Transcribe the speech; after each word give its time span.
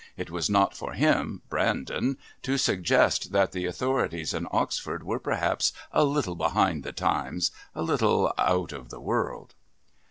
It 0.17 0.31
was 0.31 0.49
not 0.49 0.75
for 0.75 0.93
him, 0.93 1.43
Brandon, 1.47 2.17
to 2.41 2.57
suggest 2.57 3.33
that 3.33 3.51
the 3.51 3.67
authorities 3.67 4.33
in 4.33 4.47
Oxford 4.49 5.03
were 5.03 5.19
perhaps 5.19 5.73
a 5.91 6.03
little 6.03 6.33
behind 6.33 6.81
the 6.83 6.91
times, 6.91 7.51
a 7.75 7.83
little 7.83 8.33
out 8.35 8.73
of 8.73 8.89
the 8.89 8.99
world. 8.99 9.53